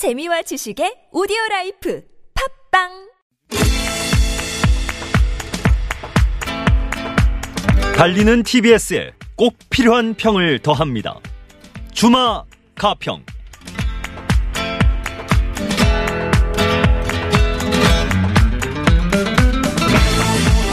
[0.00, 2.02] 재미와 지식의 오디오 life
[2.70, 3.10] 팟빵
[7.98, 11.20] 달리는 TBS에 꼭 필요한 평을 더합니다.
[11.92, 13.22] 주마가평.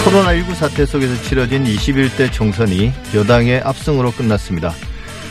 [0.06, 4.72] 코로나19 사태 속에서 치러진 21대 총선이 여당의 압승으로 끝났습니다.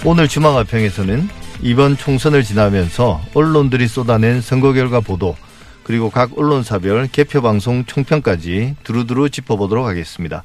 [0.04, 1.28] 오늘 주마가평에서는
[1.62, 5.36] 이번 총선을 지나면서 언론들이 쏟아낸 선거 결과 보도
[5.82, 10.42] 그리고 각 언론사별 개표 방송 총평까지 두루두루 짚어보도록 하겠습니다.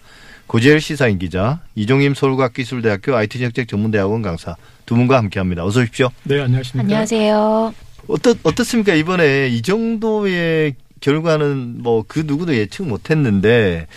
[0.47, 5.63] 고재열 시사인 기자, 이종임 서울과학기술대학교 IT정책 전문대학원 강사 두 분과 함께합니다.
[5.63, 6.09] 어서 오십시오.
[6.23, 6.83] 네, 안녕하십니까.
[6.83, 7.73] 안녕하세요.
[8.07, 8.93] 어떻, 어떻습니까?
[8.93, 13.87] 이번에 이 정도의 결과는 뭐 그 누구도 예측 못했는데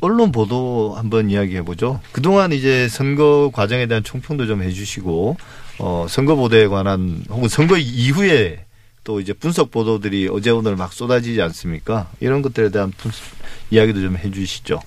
[0.00, 2.00] 언론 보도 한번 이야기해 보죠.
[2.10, 5.36] 그동안 이제 선거 과정에 대한 총평도 좀 해주시고
[5.82, 8.64] 어 선거 보도에 관한 혹은 선거 이후에
[9.02, 12.08] 또 이제 분석 보도들이 어제 오늘 막 쏟아지지 않습니까?
[12.20, 13.20] 이런 것들에 대한 분석,
[13.72, 14.80] 이야기도 좀 해주시죠.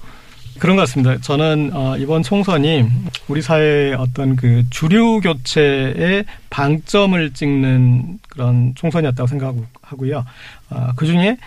[0.58, 1.20] 그런 것 같습니다.
[1.20, 2.86] 저는 어, 이번 총선이
[3.28, 10.26] 우리 사회의 어떤 그 주류 교체의 방점을 찍는 그런 총선이었다고 생각하고요.
[10.70, 11.38] 어, 그 중에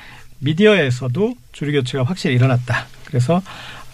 [0.41, 2.86] 미디어에서도 주류 교체가 확실히 일어났다.
[3.06, 3.36] 그래서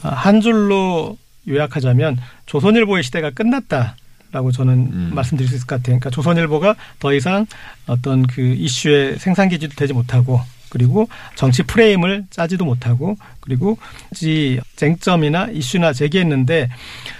[0.03, 1.17] 어, 한 줄로
[1.49, 3.95] 요약하자면 조선일보의 시대가 끝났다.
[4.35, 5.11] 라고 저는 음.
[5.15, 6.01] 말씀드릴 수 있을 것 같아요.
[6.01, 7.47] 그러니까 조선일보가 더 이상
[7.87, 13.79] 어떤 그 이슈의 생산 기지도 되지 못하고 그리고 정치 프레임을 짜지도 못하고 그리고
[14.13, 16.69] 지 쟁점이나 이슈나 제기했는데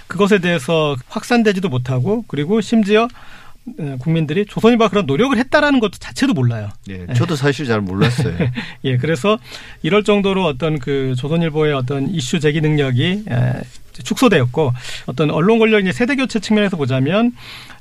[0.07, 3.07] 그것에 대해서 확산되지도 못하고 그리고 심지어
[3.79, 6.69] 어, 국민들이 조선일보가 그런 노력을 했다라는 것도 자체도 몰라요.
[6.89, 8.35] 예, 저도 사실 잘 몰랐어요.
[8.83, 9.39] 예, 그래서
[9.83, 13.23] 이럴 정도로 어떤 그 조선일보의 어떤 이슈 제기 능력이
[14.03, 14.73] 축소되었고
[15.07, 17.33] 어떤 언론 권력 이제 세대 교체 측면에서 보자면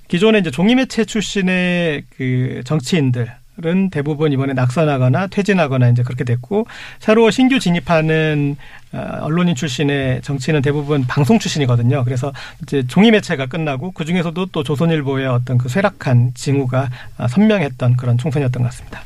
[0.08, 3.32] 기존에 이제 종이 매체 출신의 그 정치인들
[3.64, 6.66] 은 대부분 이번에 낙선하거나 퇴진하거나 이제 그렇게 됐고
[6.98, 8.56] 새로 신규 진입하는
[8.90, 12.02] 어, 언론인 출신의 정치인은 대부분 방송 출신이거든요.
[12.02, 12.32] 그래서
[12.64, 18.18] 이제 종이 매체가 끝나고 그 중에서도 또 조선일보의 어떤 그 쇠락한 징후가 아, 선명했던 그런
[18.18, 19.02] 총선이었던 것 같습니다.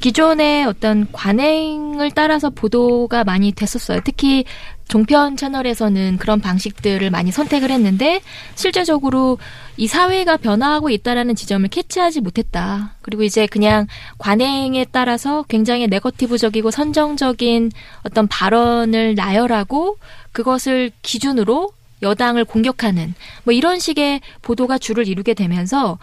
[0.00, 4.00] 기존의 어떤 관행을 따라서 보도가 많이 됐었어요.
[4.04, 4.44] 특히
[4.88, 8.20] 종편 채널에서는 그런 방식들을 많이 선택을 했는데
[8.56, 9.38] 실제적으로
[9.76, 12.94] 이 사회가 변화하고 있다라는 지점을 캐치하지 못했다.
[13.02, 13.86] 그리고 이제 그냥
[14.18, 17.70] 관행에 따라서 굉장히 네거티브적이고 선정적인
[18.02, 19.98] 어떤 발언을 나열하고
[20.32, 21.72] 그것을 기준으로
[22.02, 25.98] 여당을 공격하는 뭐 이런 식의 보도가 주를 이루게 되면서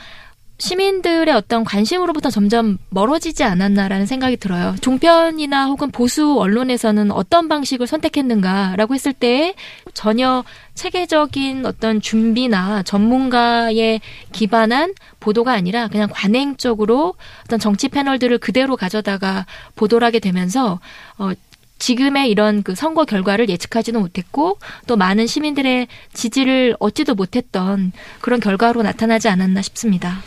[0.59, 4.75] 시민들의 어떤 관심으로부터 점점 멀어지지 않았나라는 생각이 들어요.
[4.81, 9.53] 종편이나 혹은 보수 언론에서는 어떤 방식을 선택했는가라고 했을 때
[9.94, 14.00] 전혀 체계적인 어떤 준비나 전문가에
[14.31, 19.45] 기반한 보도가 아니라 그냥 관행적으로 어떤 정치 패널들을 그대로 가져다가
[19.75, 20.79] 보도를 하게 되면서
[21.18, 21.31] 어
[21.80, 28.82] 지금의 이런 그 선거 결과를 예측하지도 못했고 또 많은 시민들의 지지를 얻지도 못했던 그런 결과로
[28.84, 30.22] 나타나지 않았나 싶습니다.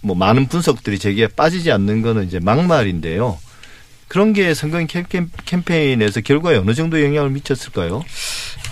[0.00, 3.38] 뭐 많은 분석들이 제기에 빠지지 않는 거는 이제 막말인데요.
[4.08, 4.84] 그런 게 선거
[5.44, 8.04] 캠페인에서 결과에 어느 정도 영향을 미쳤을까요?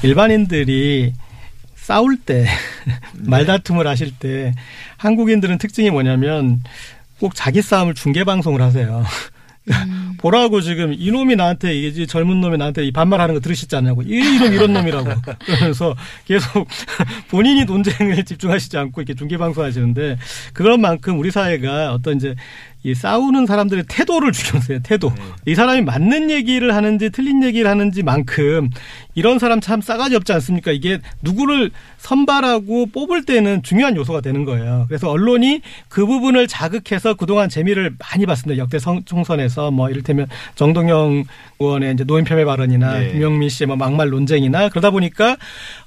[0.02, 1.14] 일반인들이
[1.74, 2.44] 싸울 때
[3.16, 3.28] 네.
[3.28, 4.54] 말다툼을 하실 때
[4.98, 6.62] 한국인들은 특징이 뭐냐면
[7.18, 9.04] 꼭 자기 싸움을 중계 방송을 하세요.
[9.70, 10.14] 음.
[10.18, 14.52] 보라고 지금 이놈이 나한테 이게 젊은 놈이 나한테 이 반말하는 거 들으시지 않냐고 이 이런
[14.52, 15.10] 이런 놈이라고
[15.44, 16.66] 그러면서 계속
[17.28, 20.18] 본인이 논쟁에 집중하시지 않고 이렇게 중계 방송하시는데
[20.52, 22.34] 그런 만큼 우리 사회가 어떤 이제
[22.84, 24.80] 이 싸우는 사람들의 태도를 중요세요.
[24.82, 25.12] 태도.
[25.14, 25.22] 네.
[25.52, 28.70] 이 사람이 맞는 얘기를 하는지 틀린 얘기를 하는지만큼
[29.14, 30.72] 이런 사람 참 싸가지 없지 않습니까?
[30.72, 34.86] 이게 누구를 선발하고 뽑을 때는 중요한 요소가 되는 거예요.
[34.88, 38.60] 그래서 언론이 그 부분을 자극해서 그동안 재미를 많이 봤습니다.
[38.60, 40.26] 역대 성, 총선에서 뭐 이를테면
[40.56, 41.24] 정동영
[41.60, 43.12] 의원의 이제 노인 폄훼 발언이나 네.
[43.12, 45.36] 김영민 씨의 뭐 막말 논쟁이나 그러다 보니까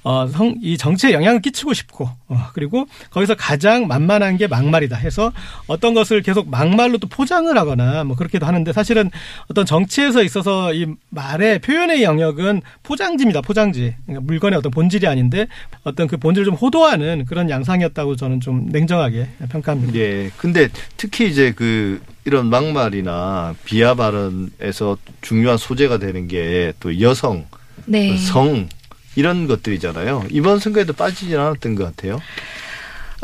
[0.02, 5.32] 어, 성, 이 정치에 영향을 끼치고 싶고 어, 그리고 거기서 가장 만만한 게 막말이다 해서
[5.66, 9.10] 어떤 것을 계속 막말 로 또 포장을 하거나 뭐 그렇게도 하는데 사실은
[9.48, 13.40] 어떤 정치에서 있어서 이 말의 표현의 영역은 포장지입니다.
[13.42, 13.94] 포장지.
[14.06, 15.46] 그러니까 물건의 어떤 본질이 아닌데
[15.84, 19.94] 어떤 그 본질을 좀 호도하는 그런 양상이었다고 저는 좀 냉정하게 평가합니다.
[19.98, 20.30] 예.
[20.36, 27.46] 근데 특히 이제 그 이런 막말이나 비하 발언에서 중요한 소재가 되는 게 또 여성,
[27.84, 28.16] 네.
[28.16, 28.68] 성
[29.14, 30.26] 이런 것들이잖아요.
[30.30, 32.20] 이번 선거에도 빠지진 않았던 것 같아요.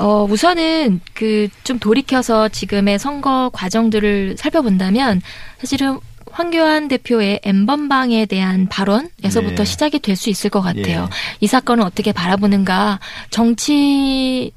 [0.03, 5.23] 어, 우선은 그 좀 돌이켜서 지금의 선거 과정들을 살펴본다면
[5.59, 5.99] 사실은
[6.31, 9.65] 황교안 대표의 엠번방에 대한 발언에서부터 네.
[9.65, 11.03] 시작이 될 수 있을 것 같아요.
[11.03, 11.09] 예.
[11.41, 12.99] 이 사건을 어떻게 바라보는가
[13.31, 14.53] 정치인들이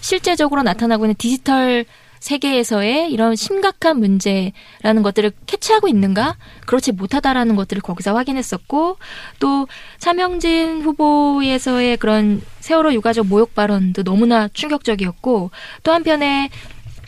[0.00, 1.84] 실제적으로 나타나고 있는 디지털
[2.24, 6.36] 세계에서의 이런 심각한 문제라는 것들을 캐치하고 있는가?
[6.64, 8.96] 그렇지 못하다라는 것들을 거기서 확인했었고
[9.40, 9.68] 또
[9.98, 15.50] 차명진 후보에서의 그런 세월호 유가족 모욕 발언도 너무나 충격적이었고
[15.82, 16.48] 또 한편에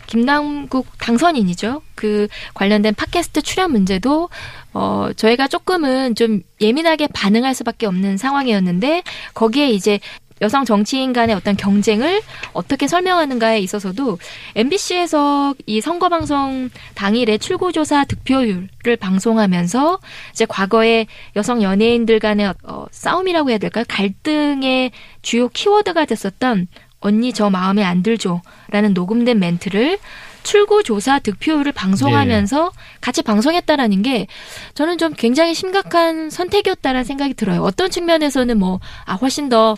[0.06, 1.80] 김남국 당선인이죠.
[1.94, 4.28] 그 관련된 팟캐스트 출연 문제도
[4.74, 9.02] 어 저희가 조금은 좀 예민하게 반응할 수밖에 없는 상황이었는데
[9.32, 9.98] 거기에 이제
[10.42, 12.20] 여성 정치인 간의 어떤 경쟁을
[12.52, 14.18] 어떻게 설명하는가에 있어서도
[14.54, 19.98] MBC에서 이 선거 방송 당일에 출구 조사 득표율을 방송하면서
[20.32, 21.06] 이제 과거에
[21.36, 23.84] 여성 연예인들 간의 어, 싸움이라고 해야 될까요?
[23.88, 24.90] 갈등의
[25.22, 26.68] 주요 키워드가 됐었던
[27.00, 29.98] 언니 저 마음에 안 들죠라는 녹음된 멘트를
[30.42, 34.28] 출구 조사 득표율을 방송하면서 같이 방송했다라는 게
[34.74, 37.62] 저는 좀 굉장히 심각한 선택이었다라는 생각이 들어요.
[37.62, 39.76] 어떤 측면에서는 뭐, 아, 훨씬 더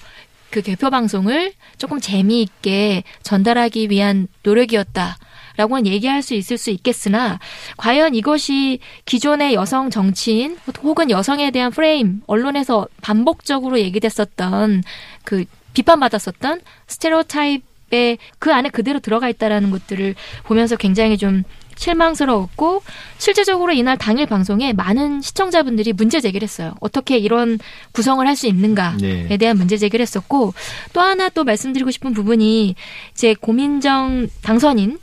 [0.51, 5.17] 그 개표 방송을 조금 재미있게 전달하기 위한 노력이었다.
[5.57, 7.41] 라고는 얘기할 수 있을 수 있겠으나
[7.77, 14.85] 과연 이것이 기존의 여성 정치인 혹은 여성에 대한 프레임 언론에서 반복적으로 얘기됐었던
[15.25, 20.15] 그 비판받았었던 스테레오타입의 그 안에 그대로 들어가 있다라는 것들을
[20.45, 21.43] 보면서 굉장히 좀
[21.79, 22.83] 실망스러웠고
[23.19, 26.75] 실제적으로 이날 당일 방송에 많은 시청자분들이 문제 제기를 했어요.
[26.81, 27.59] 어떻게 이런
[27.93, 29.37] 구성을 할 수 있는가에 네.
[29.37, 30.55] 대한 문제 제기를 했었고
[30.93, 32.77] 또 하나 또 말씀드리고 싶은 부분이
[33.13, 34.99] 이제 고민정 당선인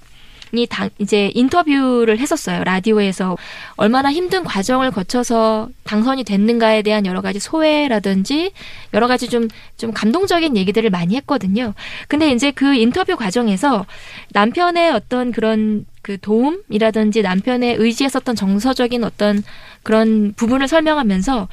[0.54, 2.64] 이 당, 이제 인터뷰를 했었어요.
[2.64, 3.38] 라디오에서
[3.76, 8.52] 얼마나 힘든 과정을 거쳐서 당선이 됐는가에 대한 여러 가지 소회라든지
[8.94, 11.74] 여러 가지 좀, 좀 감동적인 얘기들을 많이 했거든요.
[12.08, 13.86] 근데 이제 그 인터뷰 과정에서
[14.32, 19.42] 남편의 어떤 그런 그 도움이라든지 남편의 의지했었던 정서적인 어떤
[19.82, 21.48] 그런 부분을 설명하면서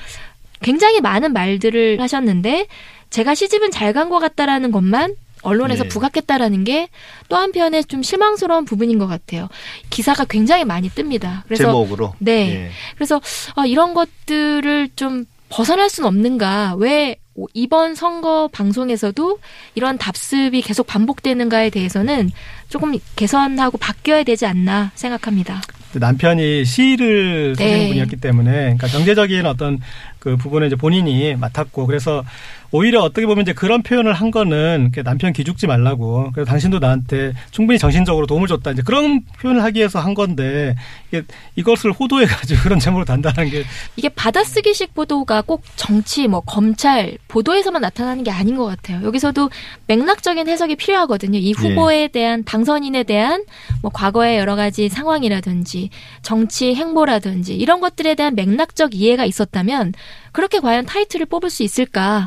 [0.60, 2.66] 굉장히 많은 말들을 하셨는데
[3.08, 5.88] 제가 시집은 잘 간 것 같다라는 것만 언론에서 네.
[5.88, 6.88] 부각했다라는 게
[7.31, 9.49] 또 한편에 좀 실망스러운 부분인 것 같아요.
[9.88, 11.44] 기사가 굉장히 많이 뜹니다.
[11.44, 12.12] 그래서 제목으로.
[12.19, 12.50] 네.
[12.66, 12.70] 예.
[12.94, 13.22] 그래서
[13.55, 16.75] 아, 이런 것들을 좀 벗어날 수는 없는가?
[16.78, 17.16] 왜
[17.55, 19.38] 이번 선거 방송에서도
[19.75, 22.31] 이런 답습이 계속 반복되는가에 대해서는
[22.69, 25.61] 조금 개선하고 바뀌어야 되지 않나 생각합니다.
[25.94, 27.88] 남편이 시를 쓰는 네.
[27.88, 29.79] 분이었기 때문에 그러니까 경제적인 어떤
[30.19, 32.25] 그 부분을 이제 본인이 맡았고 그래서
[32.72, 36.30] 오히려 어떻게 보면 이제 그런 표현을 한 거는 남편 기죽지 말라고.
[36.32, 38.70] 그래서 당신도 나한테 충분히 정신적으로 도움을 줬다.
[38.70, 40.74] 이제 그런 표현을 하기 위해서 한 건데
[41.08, 41.22] 이게
[41.54, 43.64] 이것을 호도해 가지고 그런 제목으로 단단한 게.
[43.96, 49.04] 이게 받아쓰기식 보도가 꼭 정치, 뭐 검찰 보도에서만 나타나는 게 아닌 것 같아요.
[49.04, 49.50] 여기서도
[49.86, 51.38] 맥락적인 해석이 필요하거든요.
[51.38, 53.44] 이 후보에 대한 당선인에 대한
[53.82, 55.90] 뭐 과거의 여러 가지 상황이라든지
[56.22, 59.92] 정치 행보라든지 이런 것들에 대한 맥락적 이해가 있었다면
[60.32, 62.22] 그렇게 과연 타이틀을 뽑을 수 있을까에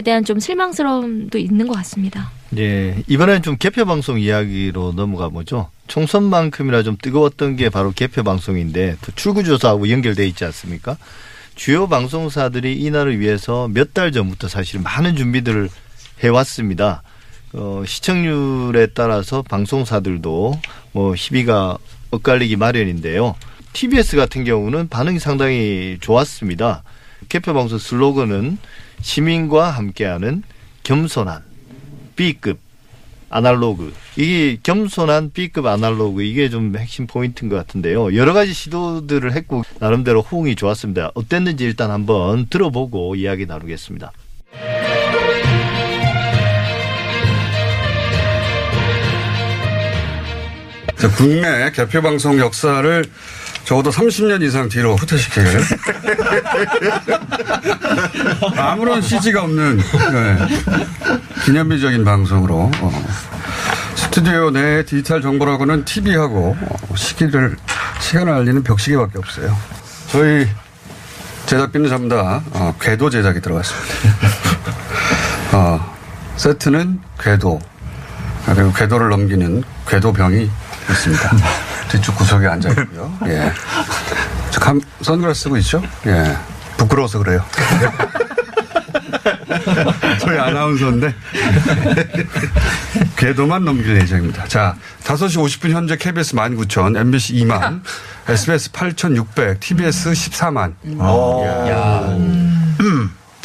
[0.00, 2.30] 대한 좀 실망스러움도 있는 것 같습니다.
[2.56, 5.68] 예, 이번엔 좀 개표 방송 이야기로 넘어가 보죠.
[5.88, 10.96] 총선만큼이나 좀 뜨거웠던 게 바로 개표 방송인데 또 출구조사하고 연결돼 있지 않습니까?
[11.56, 15.68] 주요 방송사들이 이날을 위해서 몇 달 전부터 사실 많은 준비들을
[16.22, 17.02] 해왔습니다.
[17.52, 20.60] 어, 시청률에 따라서 방송사들도
[20.92, 21.76] 뭐 희비가
[22.12, 23.34] 엇갈리기 마련인데요.
[23.72, 26.82] TBS 같은 경우는 반응이 상당히 좋았습니다.
[27.28, 28.58] 개표 방송 슬로건은
[29.02, 30.42] 시민과 함께하는
[30.82, 31.42] 겸손한
[32.16, 32.58] B급
[33.30, 38.16] 아날로그 이게 겸손한 B급 아날로그 이게 좀 핵심 포인트인 것 같은데요.
[38.16, 41.12] 여러 가지 시도들을 했고 나름대로 호응이 좋았습니다.
[41.14, 44.12] 어땠는지 일단 한번 들어보고 이야기 나누겠습니다.
[51.00, 53.04] 자, 국내 개표 방송 역사를
[53.64, 55.44] 적어도 30년 이상 뒤로 후퇴시킬
[58.56, 60.38] 아무런 CG가 없는 네,
[61.44, 63.06] 기념비적인 방송으로 어,
[63.94, 67.56] 스튜디오 내 디지털 정보라고는 TV하고 어, 시기를
[68.00, 69.56] 시간을 알리는 벽시계밖에 없어요.
[70.08, 70.48] 저희
[71.46, 73.88] 제작비는 전부 다 어, 궤도 제작이 들어갔습니다.
[75.52, 75.96] 어,
[76.36, 77.60] 세트는 궤도
[78.46, 80.50] 그리고 궤도를 넘기는 궤도병이
[80.90, 81.30] 있습니다.
[81.90, 83.12] 뒤쪽 구석에 앉아 있고요.
[83.26, 83.52] 예.
[84.50, 85.82] 저 감, 선글라스 쓰고 있죠?
[86.06, 86.36] 예.
[86.76, 87.44] 부끄러워서 그래요.
[90.20, 91.14] 저희 아나운서인데
[93.16, 94.46] 궤도만 넘길 예정입니다.
[94.46, 97.82] 자, 5시 50분 현재 KBS 19,000, MBC 2만,
[98.28, 100.74] SBS 8,600, TBS 14만.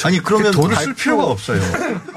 [0.03, 1.61] 아니 그러면 돈을 쓸 필요가 없어요.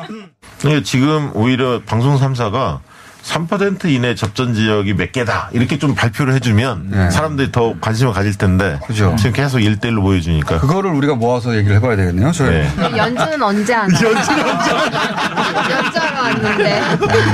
[0.64, 2.80] 네, 지금 오히려 방송 3사가
[3.28, 7.11] 3% 이내 접전 지역이 몇 개다 이렇게 좀 발표를 해주면 네.
[7.11, 9.14] 사람들이 더 관심을 가질 텐데 그죠.
[9.18, 12.32] 지금 계속 1대1로 보여주니까 그거를 우리가 모아서 얘기를 해봐야 되겠네요.
[12.32, 12.50] 저희.
[12.50, 12.68] 네.
[12.97, 13.88] 연주는 언제 하나?
[15.70, 16.80] 연주하러 왔는데.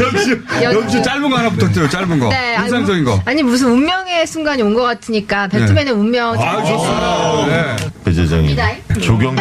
[0.03, 0.79] 연주, 연주.
[0.81, 1.89] 연주 짧은 거 하나 부탁드려요.
[1.89, 2.29] 짧은 거.
[2.29, 3.21] 네, 아니, 인상적인 거.
[3.25, 6.35] 아니 무슨 운명의 순간이 온 것 같으니까 배트맨의 운명.
[6.41, 7.47] 아, 좋습니다.
[7.47, 7.77] 네.
[8.05, 8.57] 배재정이?
[9.01, 9.37] 조경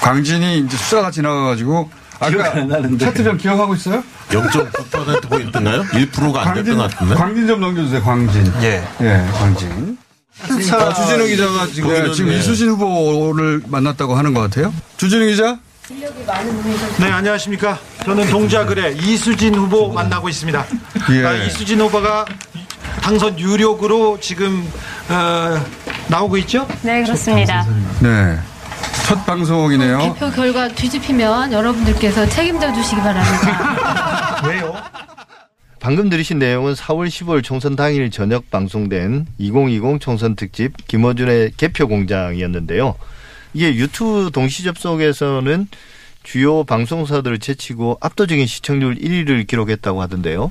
[0.00, 2.54] 광진이 이제 수사가 지나가가지고 아까
[2.98, 4.02] 차트별 기억하고 있어요?
[4.30, 5.82] 0.9% 포인트인가요?
[5.82, 7.14] 1%가 안 됐던 것 같은데.
[7.14, 8.02] 광진 좀 넘겨주세요.
[8.02, 8.52] 광진.
[8.62, 8.82] 예.
[9.00, 9.98] 예, 광진.
[10.42, 12.38] 아, 주진우 기자가 지금, 지금 네.
[12.38, 14.72] 이수진 후보를 만났다고 하는 것 같아요.
[14.96, 15.58] 주진우 기자?
[16.98, 17.78] 네, 안녕하십니까.
[18.04, 20.66] 저는 동작을의 이수진 후보 만나고 있습니다.
[21.12, 21.24] 예.
[21.24, 22.24] 아, 이수진 후보가
[23.02, 24.68] 당선 유력으로 지금
[25.08, 25.64] 어,
[26.08, 26.66] 나오고 있죠?
[26.82, 27.64] 네, 그렇습니다.
[28.00, 28.38] 네.
[29.06, 29.98] 첫 방송이네요.
[29.98, 34.42] 개표 결과 뒤집히면 여러분들께서 책임져 주시기 바랍니다.
[34.48, 34.74] 왜요?
[35.78, 42.96] 방금 들으신 내용은 4월 15일 총선 당일 저녁 방송된 2020 총선 특집 김어준의 개표 공장이었는데요.
[43.54, 45.68] 이게 유튜브 동시 접속에서는
[46.24, 50.50] 주요 방송사들을 제치고 압도적인 시청률 1위를 기록했다고 하던데요.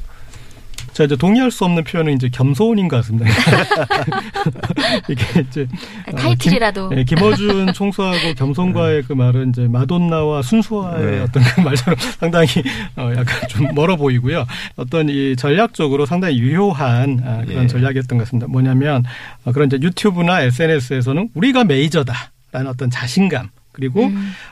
[0.93, 3.29] 자, 이제 동의할 수 없는 표현은 이제 겸손인 것 같습니다.
[5.09, 5.67] 이게 이제
[6.07, 6.89] 어, 타이틀이라도.
[6.89, 11.19] 김, 예, 김어준 총수하고 겸손과의 그 말은 이제 마돈나와 순수와의 네.
[11.19, 12.47] 어떤 그 말처럼 상당히
[12.95, 14.45] 어, 약간 좀 멀어 보이고요.
[14.77, 17.67] 어떤 이 전략적으로 상당히 유효한 아, 그런 예.
[17.67, 18.47] 전략이었던 것 같습니다.
[18.47, 19.03] 뭐냐면
[19.43, 24.09] 어, 그런 이제 유튜브나 SNS에서는 우리가 메이저다라는 어떤 자신감 그리고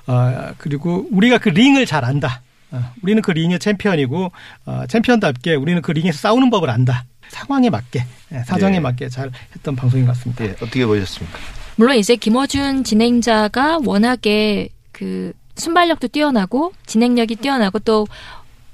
[0.07, 2.41] 어, 그리고 우리가 그 링을 잘 안다.
[2.73, 4.31] 어, 우리는 그 링의 챔피언이고
[4.65, 7.05] 어, 챔피언답게 우리는 그 링에서 싸우는 법을 안다.
[7.29, 8.79] 상황에 맞게 예, 사정에 예.
[8.79, 10.45] 맞게 잘 했던 방송인 것 같습니다.
[10.45, 11.39] 예, 어떻게 보셨습니까?
[11.75, 18.07] 물론 이제 김어준 진행자가 워낙에 그 순발력도 뛰어나고 진행력이 뛰어나고 또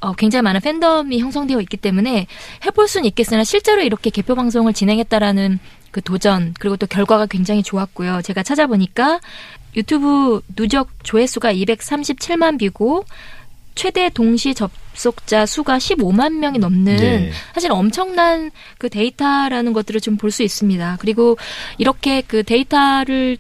[0.02, 2.28] 어, 굉장히 많은 팬덤이 형성되어 있기 때문에
[2.66, 5.60] 해볼 수는 있겠으나 실제로 이렇게 개표 방송을 진행했다라는
[5.92, 8.22] 그 도전 그리고 또 결과가 굉장히 좋았고요.
[8.22, 9.20] 제가 찾아보니까
[9.76, 13.06] 유튜브 누적 조회수가 237만 view고
[13.80, 17.32] 최대 동시 접속자 수가 15만 명이 넘는 네.
[17.54, 20.98] 사실 엄청난 그 데이터라는 것들을 좀 볼 수 있습니다.
[21.00, 21.38] 그리고
[21.78, 23.38] 이렇게 그 데이터를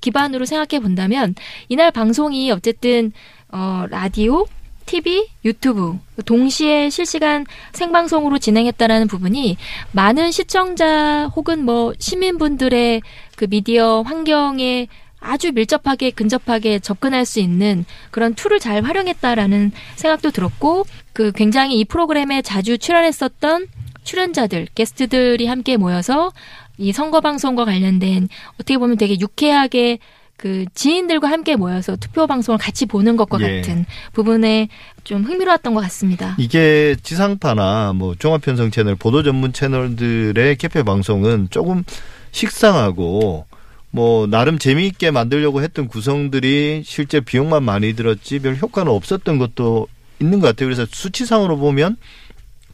[0.00, 1.34] 기반으로 생각해 본다면
[1.68, 3.10] 이날 방송이 어쨌든
[3.48, 4.46] 어 라디오,
[4.86, 9.56] TV, 유튜브 동시에 실시간 생방송으로 진행했다라는 부분이
[9.90, 13.02] 많은 시청자 혹은 뭐 시민분들의
[13.34, 14.86] 그 미디어 환경에
[15.20, 21.84] 아주 밀접하게 근접하게 접근할 수 있는 그런 tool을 잘 활용했다라는 생각도 들었고 그 굉장히 이
[21.84, 23.66] 프로그램에 자주 출연했었던
[24.02, 26.32] 출연자들, 게스트들이 함께 모여서
[26.78, 29.98] 이 선거 방송과 관련된 어떻게 보면 되게 유쾌하게
[30.38, 33.60] 그 지인들과 함께 모여서 투표 방송을 같이 보는 것과 예.
[33.60, 33.84] 같은
[34.14, 34.68] 부분에
[35.04, 36.34] 좀 흥미로웠던 것 같습니다.
[36.38, 41.84] 이게 지상파나 뭐 종합편성 채널, 보도 전문 채널들의 개표 방송은 조금
[42.32, 43.44] 식상하고
[43.90, 49.88] 뭐 나름 재미있게 만들려고 했던 구성들이 실제 비용만 많이 들었지 별 효과는 없었던 것도
[50.20, 50.68] 있는 것 같아요.
[50.68, 51.96] 그래서 수치상으로 보면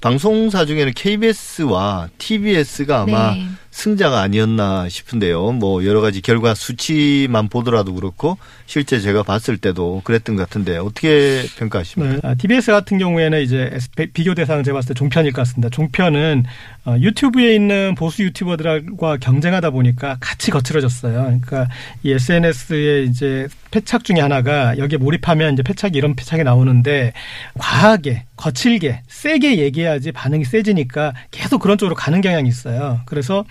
[0.01, 3.47] 방송사 중에는 KBS와 TBS가 아마 네.
[3.77, 5.53] 승자가 아니었나 싶은데요.
[5.53, 11.45] 뭐 여러 가지 결과 수치만 보더라도 그렇고 실제 제가 봤을 때도 그랬던 것 같은데 어떻게
[11.59, 12.15] 평가하십니까?
[12.15, 12.21] 네.
[12.23, 13.79] 아, TBS 같은 경우에는 이제
[14.15, 15.69] 비교 대상은 제가 봤을 때 종편일 것 같습니다.
[15.69, 16.45] 종편은
[16.87, 21.23] 어, 유튜브에 있는 보수 유튜버들과 경쟁하다 보니까 같이 거칠어졌어요.
[21.23, 21.69] 그러니까
[22.03, 27.13] 이 SNS의 이제 패착 중에 하나가 여기에 몰입하면 이제 패착이 이런 패착이 나오는데
[27.59, 33.01] 과하게 거칠게 세게 얘기해야지 반응이 세지니까 계속 그런 쪽으로 가는 경향이 있어요.
[33.05, 33.45] 그래서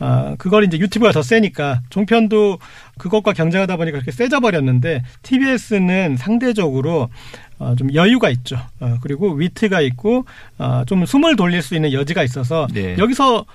[0.00, 2.58] 어, 그걸 이제 유튜브가 더 세니까 종편도
[2.98, 7.08] 그것과 경쟁하다 보니까 그렇게 세져 버렸는데 TBS는 상대적으로
[7.58, 8.58] 어, 좀 여유가 있죠.
[8.80, 10.26] 어, 그리고 위트가 있고
[10.58, 12.96] 어, 좀 숨을 돌릴 수 있는 여지가 있어서 네.
[12.98, 13.46] 여기서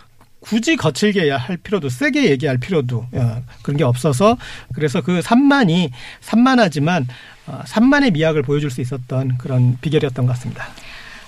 [0.42, 4.38] 굳이 거칠게 할 필요도 세게 얘기할 필요도 어, 그런 게 없어서
[4.74, 7.08] 그래서 그 산만이 산만하지만
[7.48, 10.66] 어, 산만의 미학을 보여줄 수 있었던 그런 비결이었던 것 같습니다.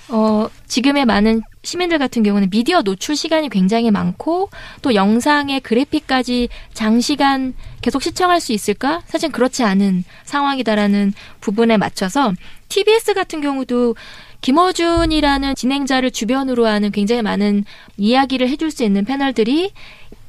[0.08, 4.50] 어, 지금의 많은 시민들 같은 경우는 미디어 노출 시간이 굉장히 많고
[4.82, 9.02] 또 영상의 그래픽까지 장시간 계속 시청할 수 있을까?
[9.06, 12.32] 사실 그렇지 않은 상황이다라는 부분에 맞춰서
[12.68, 13.96] TBS 같은 경우도
[14.42, 17.64] 김어준이라는 진행자를 주변으로 하는 굉장히 많은
[17.96, 19.72] 이야기를 해줄 수 있는 패널들이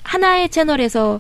[0.04, 1.20] 하나의 채널에서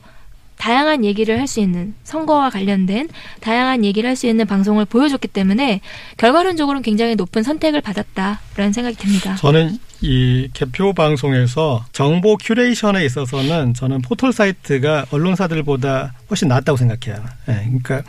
[0.66, 3.08] 다양한 얘기를 할 수 있는 선거와 관련된
[3.40, 5.80] 다양한 얘기를 할 수 있는 방송을 보여줬기 때문에
[6.18, 9.36] 결과론적으로는 굉장히 높은 선택을 받았다라는 생각이 듭니다.
[9.36, 17.24] 저는 이 개표 방송에서 정보 curation에 있어서는 저는 포털 사이트가 언론사들보다 훨씬 낫다고 생각해요.
[17.50, 18.02] 예, 그러니까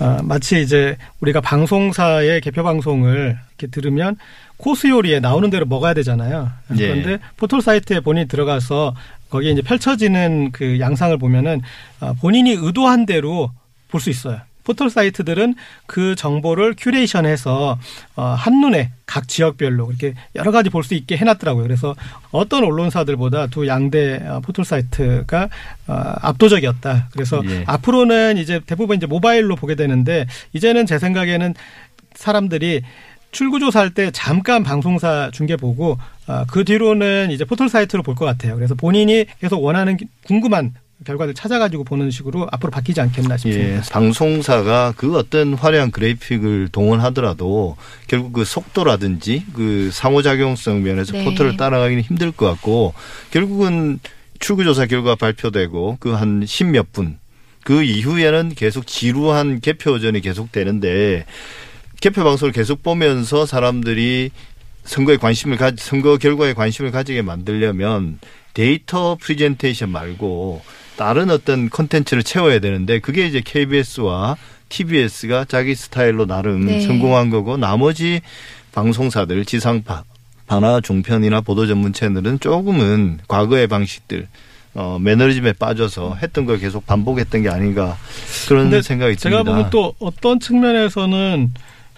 [0.00, 4.16] 아, 마치 이제 우리가 방송사의 개표 방송을 이렇게 들으면
[4.56, 6.50] 코스 요리에 나오는 대로 먹어야 되잖아요.
[6.78, 6.88] 예.
[6.88, 8.94] 그런데 포털 사이트에 본인이 들어가서
[9.34, 11.60] 거기에 이제 펼쳐지는 그 양상을 보면은
[11.98, 13.50] 아, 본인이 의도한 대로
[13.88, 14.38] 볼 수 있어요.
[14.62, 17.78] 포털 사이트들은 그 정보를 큐레이션해서
[18.16, 21.64] 어, 한눈에 각 지역별로 이렇게 여러 가지 볼 수 있게 해놨더라고요.
[21.64, 21.96] 그래서
[22.30, 25.48] 어떤 언론사들보다 두 양대 어, 포털 사이트가
[25.88, 27.08] 어, 압도적이었다.
[27.12, 27.64] 그래서 예.
[27.66, 31.54] 앞으로는 이제 대부분 이제 모바일로 보게 되는데 이제는 제 생각에는
[32.14, 32.82] 사람들이
[33.34, 38.54] 출구조사할 때 잠깐 방송사 중계 보고 아, 그 뒤로는 이제 포털 사이트로 볼 것 같아요.
[38.54, 40.72] 그래서 본인이 계속 원하는 궁금한
[41.04, 43.76] 결과를 찾아가지고 보는 식으로 앞으로 바뀌지 않겠나 싶습니다.
[43.76, 47.76] 예, 방송사가 그 어떤 화려한 그래픽을 동원하더라도
[48.06, 51.24] 결국 그 속도라든지 그 상호작용성 면에서 네.
[51.24, 52.94] 포털을 따라가기는 힘들 것 같고
[53.32, 53.98] 결국은
[54.38, 57.18] 출구조사 결과 발표되고 그 한 십몇 분
[57.64, 61.24] 그 이후에는 계속 지루한 개표전이 계속되는데
[62.04, 64.30] 개표 방송을 계속 보면서 사람들이
[64.84, 68.18] 선거에 관심을 가 선거 결과에 관심을 가지게 만들려면
[68.52, 70.60] 데이터 프리젠테이션 말고
[70.98, 74.36] 다른 어떤 컨텐츠를 채워야 되는데 그게 이제 KBS와
[74.68, 76.82] TBS가 자기 스타일로 나름 네.
[76.82, 78.20] 성공한 거고 나머지
[78.72, 80.04] 방송사들 지상파
[80.48, 84.28] 나 종편이나 보도 전문 채널은 조금은 과거의 방식들
[84.74, 87.96] 어, 매너리즘에 빠져서 했던 걸 계속 반복했던 게 아닌가
[88.46, 89.56] 그런 생각이 제가 듭니다.
[89.56, 91.50] 보면 또 어떤 측면에서는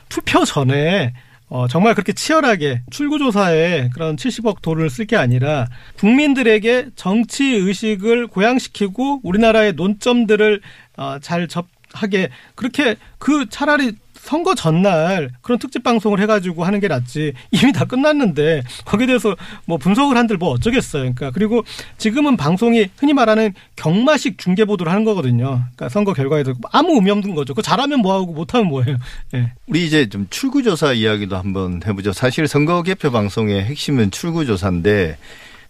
[0.09, 1.13] 투표 전에
[1.49, 9.21] 어, 정말 그렇게 치열하게 출구조사에 그런 70억 돈을 쓸 게 아니라 국민들에게 정치 의식을 고양시키고
[9.23, 10.61] 우리나라의 논점들을
[10.97, 13.93] 어, 잘 접하게 그렇게 그 차라리
[14.27, 19.79] 선거 전날 그런 특집 방송을 해가지고 하는 게 낫지 이미 다 끝났는데 거기에 대해서 뭐
[19.79, 21.03] 분석을 한들 뭐 어쩌겠어요.
[21.03, 21.65] 그러니까 그리고
[21.97, 25.47] 지금은 방송이 흔히 말하는 경마식 중계 보도를 하는 거거든요.
[25.61, 27.55] 그러니까 선거 결과에도 아무 의미 없는 거죠.
[27.55, 28.97] 그 잘하면 뭐하고 못하면 뭐예요.
[29.35, 29.53] 예.
[29.69, 32.13] 우리 이제 좀 출구조사 이야기도 한번 해보죠.
[32.13, 35.19] 사실 선거 개표 방송의 핵심은 출구조사인데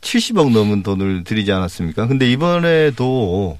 [0.00, 2.06] 70억 넘은 돈을 들이지 않았습니까?
[2.06, 3.58] 근데 이번에도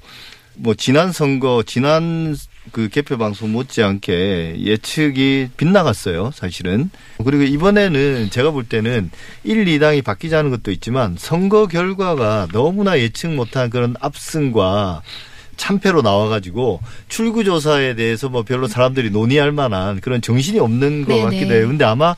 [0.55, 2.35] 뭐 지난 선거, 지난
[2.71, 6.89] 그 개표 방송 못지않게 예측이 빗나갔어요, 사실은.
[7.23, 9.11] 그리고 이번에는 제가 볼 때는
[9.43, 15.01] 1, 2당이 바뀌자는 것도 있지만 선거 결과가 너무나 예측 못한 그런 압승과
[15.57, 21.23] 참패로 나와가지고 출구조사에 대해서 뭐 별로 사람들이 논의할 만한 그런 정신이 없는 것 네네.
[21.23, 21.67] 같기도 해요.
[21.67, 22.15] 근데 아마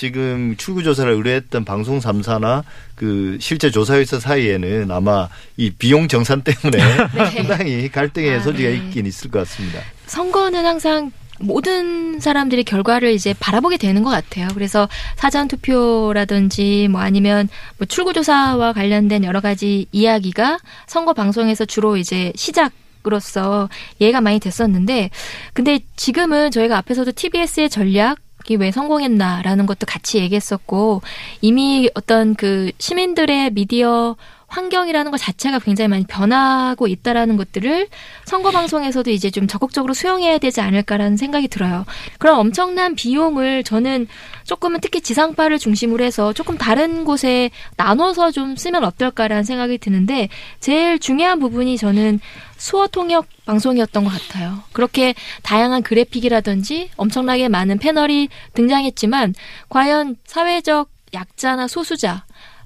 [0.00, 6.78] 지금 출구조사를 의뢰했던 방송 3사나 그 실제 조사회사 사이에는 아마 이 비용 정산 때문에
[7.34, 8.76] 상당히 갈등의 아, 소지가 네.
[8.76, 9.80] 있긴 있을 것 같습니다.
[10.10, 14.48] 선거는 항상 모든 사람들이 결과를 이제 바라보게 되는 것 같아요.
[14.52, 22.32] 그래서 사전 투표라든지 뭐 아니면 뭐 출구조사와 관련된 여러 가지 이야기가 선거 방송에서 주로 이제
[22.36, 22.72] 시작
[23.06, 25.08] 으로서 이해가 많이 됐었는데
[25.54, 28.18] 근데 지금은 저희가 앞에서도 TBS의 전략
[28.50, 31.02] 이 왜 성공했나라는 것도 같이 얘기했었고
[31.40, 34.16] 이미 어떤 그 시민들의 미디어
[34.50, 37.88] 환경이라는 것 자체가 굉장히 많이 변하고 있다라는 것들을
[38.24, 41.86] 선거 방송에서도 이제 좀 적극적으로 수용해야 되지 않을까라는 생각이 들어요.
[42.18, 44.08] 그런 엄청난 비용을 저는
[44.44, 50.98] 조금은 특히 지상파를 중심으로 해서 조금 다른 곳에 나눠서 좀 쓰면 어떨까라는 생각이 드는데 제일
[50.98, 52.20] 중요한 부분이 저는
[52.56, 54.62] 수어 통역 방송이었던 것 같아요.
[54.72, 59.34] 그렇게 다양한 그래픽이라든지 엄청나게 많은 패널이 등장했지만
[59.68, 62.24] 과연 사회적 약자나 소수자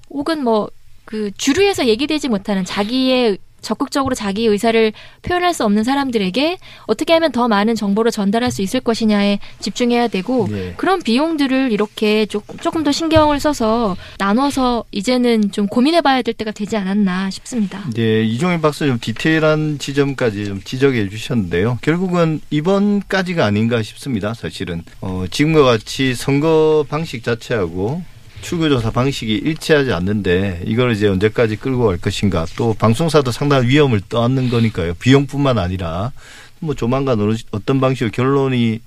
[0.09, 0.69] 혹은 뭐
[1.05, 7.47] 그 주류에서 얘기되지 못하는 자기의 적극적으로 자기 의사를 표현할 수 없는 사람들에게 어떻게 하면 더
[7.47, 10.75] 많은 정보를 전달할 수 있을 것이냐에 집중해야 되고 네.
[10.77, 16.77] 그런 비용들을 이렇게 조금 조금 더 신경을 써서 나눠서 이제는 좀 고민해봐야 될 때가 되지
[16.77, 17.83] 않았나 싶습니다.
[17.95, 21.79] 네, 이종일 박사 좀 디테일한 지점까지 좀 지적해 주셨는데요.
[21.81, 24.35] 결국은 이번까지가 아닌가 싶습니다.
[24.35, 28.03] 사실은 어, 지금과 같이 선거 방식 자체하고
[28.49, 34.49] 출구조사 방식이 일치하지 않는데 이걸 이제 언제까지 끌고 갈 것인가 또 방송사도 상당한 위험을 떠안는
[34.49, 34.93] 거니까요.
[34.95, 36.11] 비용뿐만 아니라
[36.59, 38.81] 뭐 조만간 어느- 어떤 방식으로 결론이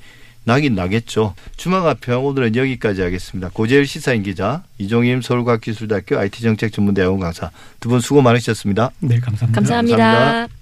[0.44, 1.34] 나긴 나겠죠.
[1.56, 3.50] 주말가평 오늘은 여기까지 하겠습니다.
[3.52, 8.90] 고재일 시사인 기자, 이종임 서울과학기술대학교 IT정책전문대학원 강사 두 분 수고 많으셨습니다.
[9.00, 9.60] 네, 감사합니다.
[9.60, 9.96] 감사합니다.
[9.98, 10.57] 감사합니다.